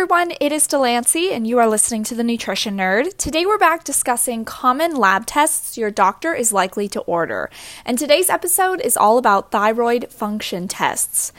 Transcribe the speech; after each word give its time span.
everyone, 0.00 0.32
it 0.40 0.50
is 0.50 0.66
Delancey, 0.66 1.30
and 1.30 1.46
you 1.46 1.58
are 1.58 1.68
listening 1.68 2.02
to 2.04 2.14
the 2.14 2.24
Nutrition 2.24 2.78
Nerd. 2.78 3.14
Today 3.18 3.44
we're 3.44 3.58
back 3.58 3.84
discussing 3.84 4.46
common 4.46 4.96
lab 4.96 5.26
tests 5.26 5.76
your 5.76 5.90
doctor 5.90 6.32
is 6.32 6.54
likely 6.54 6.88
to 6.88 7.00
order. 7.00 7.50
And 7.84 7.98
today's 7.98 8.30
episode 8.30 8.80
is 8.80 8.96
all 8.96 9.18
about 9.18 9.50
thyroid 9.50 10.10
function 10.10 10.68
tests. 10.68 11.34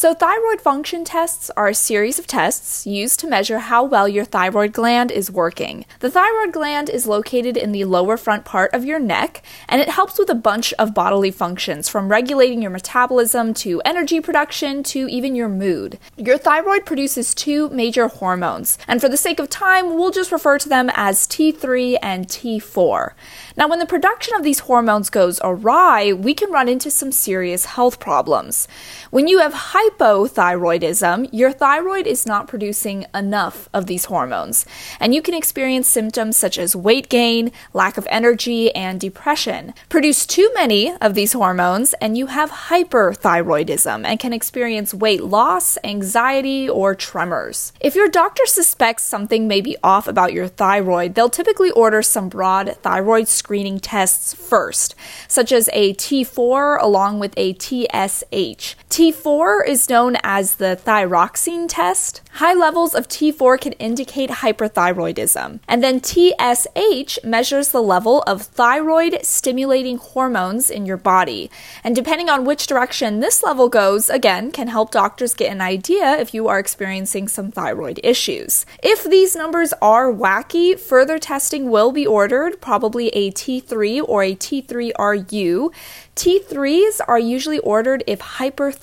So, 0.00 0.14
thyroid 0.14 0.62
function 0.62 1.04
tests 1.04 1.50
are 1.58 1.68
a 1.68 1.74
series 1.74 2.18
of 2.18 2.26
tests 2.26 2.86
used 2.86 3.20
to 3.20 3.26
measure 3.26 3.58
how 3.58 3.84
well 3.84 4.08
your 4.08 4.24
thyroid 4.24 4.72
gland 4.72 5.10
is 5.10 5.30
working. 5.30 5.84
The 5.98 6.10
thyroid 6.10 6.54
gland 6.54 6.88
is 6.88 7.06
located 7.06 7.58
in 7.58 7.72
the 7.72 7.84
lower 7.84 8.16
front 8.16 8.46
part 8.46 8.72
of 8.72 8.86
your 8.86 8.98
neck, 8.98 9.42
and 9.68 9.78
it 9.78 9.90
helps 9.90 10.18
with 10.18 10.30
a 10.30 10.34
bunch 10.34 10.72
of 10.78 10.94
bodily 10.94 11.30
functions 11.30 11.90
from 11.90 12.08
regulating 12.08 12.62
your 12.62 12.70
metabolism 12.70 13.52
to 13.56 13.82
energy 13.84 14.22
production 14.22 14.82
to 14.84 15.06
even 15.06 15.34
your 15.34 15.50
mood. 15.50 15.98
Your 16.16 16.38
thyroid 16.38 16.86
produces 16.86 17.34
two 17.34 17.68
major 17.68 18.08
hormones, 18.08 18.78
and 18.88 19.02
for 19.02 19.08
the 19.10 19.18
sake 19.18 19.38
of 19.38 19.50
time, 19.50 19.96
we'll 19.96 20.12
just 20.12 20.32
refer 20.32 20.56
to 20.60 20.68
them 20.70 20.90
as 20.94 21.28
T3 21.28 21.98
and 22.00 22.26
T4. 22.26 23.12
Now, 23.54 23.68
when 23.68 23.80
the 23.80 23.84
production 23.84 24.34
of 24.34 24.44
these 24.44 24.60
hormones 24.60 25.10
goes 25.10 25.42
awry, 25.44 26.14
we 26.14 26.32
can 26.32 26.50
run 26.50 26.70
into 26.70 26.90
some 26.90 27.12
serious 27.12 27.66
health 27.66 28.00
problems. 28.00 28.66
When 29.10 29.28
you 29.28 29.40
have 29.40 29.52
hypothyroidism, 29.90 31.28
your 31.32 31.52
thyroid 31.52 32.06
is 32.06 32.26
not 32.26 32.48
producing 32.48 33.06
enough 33.14 33.68
of 33.72 33.86
these 33.86 34.06
hormones, 34.06 34.66
and 34.98 35.14
you 35.14 35.22
can 35.22 35.34
experience 35.34 35.88
symptoms 35.88 36.36
such 36.36 36.58
as 36.58 36.76
weight 36.76 37.08
gain, 37.08 37.52
lack 37.72 37.96
of 37.96 38.06
energy, 38.10 38.74
and 38.74 39.00
depression. 39.00 39.74
Produce 39.88 40.26
too 40.26 40.50
many 40.54 40.94
of 41.00 41.14
these 41.14 41.32
hormones, 41.32 41.94
and 41.94 42.16
you 42.16 42.26
have 42.26 42.50
hyperthyroidism 42.50 44.04
and 44.04 44.20
can 44.20 44.32
experience 44.32 44.94
weight 44.94 45.22
loss, 45.22 45.76
anxiety, 45.84 46.68
or 46.68 46.94
tremors. 46.94 47.72
If 47.80 47.94
your 47.94 48.08
doctor 48.08 48.46
suspects 48.46 49.04
something 49.04 49.48
may 49.48 49.60
be 49.60 49.76
off 49.82 50.06
about 50.08 50.32
your 50.32 50.48
thyroid, 50.48 51.14
they'll 51.14 51.30
typically 51.30 51.70
order 51.72 52.02
some 52.02 52.28
broad 52.28 52.76
thyroid 52.82 53.28
screening 53.28 53.80
tests 53.80 54.34
first, 54.34 54.94
such 55.28 55.52
as 55.52 55.68
a 55.72 55.94
T4 55.94 56.80
along 56.80 57.18
with 57.18 57.34
a 57.36 57.54
TSH. 57.54 58.76
T4 58.90 59.68
is 59.68 59.88
known 59.88 60.16
as 60.24 60.56
the 60.56 60.76
thyroxine 60.84 61.66
test. 61.68 62.22
High 62.34 62.54
levels 62.54 62.92
of 62.92 63.06
T4 63.06 63.60
can 63.60 63.72
indicate 63.74 64.30
hyperthyroidism. 64.30 65.60
And 65.68 65.82
then 65.82 66.02
TSH 66.02 67.20
measures 67.22 67.68
the 67.68 67.82
level 67.82 68.22
of 68.22 68.42
thyroid 68.42 69.20
stimulating 69.22 69.98
hormones 69.98 70.70
in 70.70 70.86
your 70.86 70.96
body. 70.96 71.52
And 71.84 71.94
depending 71.94 72.28
on 72.28 72.44
which 72.44 72.66
direction 72.66 73.20
this 73.20 73.44
level 73.44 73.68
goes, 73.68 74.10
again, 74.10 74.50
can 74.50 74.66
help 74.66 74.90
doctors 74.90 75.34
get 75.34 75.52
an 75.52 75.60
idea 75.60 76.18
if 76.18 76.34
you 76.34 76.48
are 76.48 76.58
experiencing 76.58 77.28
some 77.28 77.52
thyroid 77.52 78.00
issues. 78.02 78.66
If 78.82 79.04
these 79.04 79.36
numbers 79.36 79.72
are 79.80 80.12
wacky, 80.12 80.76
further 80.76 81.20
testing 81.20 81.70
will 81.70 81.92
be 81.92 82.08
ordered, 82.08 82.60
probably 82.60 83.08
a 83.10 83.30
T3 83.30 84.02
or 84.08 84.24
a 84.24 84.34
T3RU. 84.34 85.72
T3s 86.16 87.00
are 87.06 87.18
usually 87.18 87.60
ordered 87.60 88.02
if 88.08 88.18
hyperthyroidism 88.18 88.79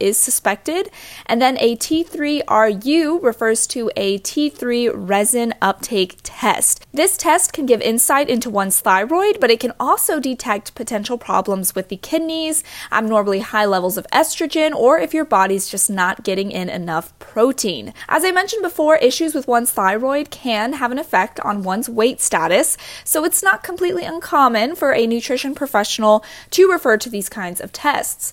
is 0.00 0.16
suspected, 0.16 0.90
and 1.26 1.40
then 1.40 1.56
a 1.58 1.76
T3RU 1.76 3.22
refers 3.22 3.66
to 3.68 3.90
a 3.96 4.18
T3 4.18 4.90
resin 4.94 5.54
uptake 5.60 6.18
test. 6.22 6.86
This 6.92 7.16
test 7.16 7.52
can 7.52 7.66
give 7.66 7.80
insight 7.80 8.28
into 8.28 8.50
one's 8.50 8.80
thyroid, 8.80 9.38
but 9.40 9.50
it 9.50 9.60
can 9.60 9.72
also 9.78 10.20
detect 10.20 10.74
potential 10.74 11.18
problems 11.18 11.74
with 11.74 11.88
the 11.88 11.96
kidneys, 11.96 12.64
abnormally 12.90 13.40
high 13.40 13.66
levels 13.66 13.96
of 13.96 14.06
estrogen, 14.12 14.74
or 14.74 14.98
if 14.98 15.14
your 15.14 15.24
body's 15.24 15.68
just 15.68 15.90
not 15.90 16.24
getting 16.24 16.50
in 16.50 16.68
enough 16.68 17.18
protein. 17.18 17.92
As 18.08 18.24
I 18.24 18.30
mentioned 18.30 18.62
before, 18.62 18.96
issues 18.96 19.34
with 19.34 19.48
one's 19.48 19.70
thyroid 19.70 20.30
can 20.30 20.74
have 20.74 20.90
an 20.90 20.98
effect 20.98 21.40
on 21.40 21.62
one's 21.62 21.88
weight 21.88 22.20
status, 22.20 22.76
so 23.04 23.24
it's 23.24 23.42
not 23.42 23.62
completely 23.62 24.04
uncommon 24.04 24.74
for 24.74 24.92
a 24.92 25.06
nutrition 25.06 25.54
professional 25.54 26.24
to 26.50 26.70
refer 26.70 26.96
to 26.96 27.10
these 27.10 27.28
kinds 27.28 27.60
of 27.60 27.72
tests. 27.72 28.32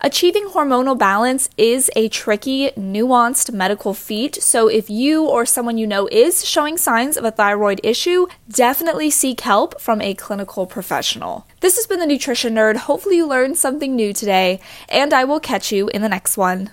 Achieving 0.00 0.50
hormonal 0.50 0.96
balance 0.96 1.50
is 1.56 1.90
a 1.96 2.08
tricky, 2.08 2.70
nuanced 2.76 3.52
medical 3.52 3.94
feat, 3.94 4.40
so 4.40 4.68
if 4.68 4.88
you 4.88 5.24
or 5.24 5.44
someone 5.44 5.76
you 5.76 5.88
know 5.88 6.06
is 6.12 6.48
showing 6.48 6.76
signs 6.76 7.16
of 7.16 7.24
a 7.24 7.32
thyroid 7.32 7.80
issue, 7.82 8.28
definitely 8.48 9.10
seek 9.10 9.40
help 9.40 9.80
from 9.80 10.00
a 10.00 10.14
clinical 10.14 10.66
professional. 10.66 11.48
This 11.60 11.74
has 11.74 11.88
been 11.88 11.98
the 11.98 12.06
Nutrition 12.06 12.54
Nerd. 12.54 12.76
Hopefully, 12.76 13.16
you 13.16 13.26
learned 13.26 13.58
something 13.58 13.96
new 13.96 14.12
today, 14.12 14.60
and 14.88 15.12
I 15.12 15.24
will 15.24 15.40
catch 15.40 15.72
you 15.72 15.88
in 15.88 16.00
the 16.00 16.08
next 16.08 16.36
one. 16.36 16.66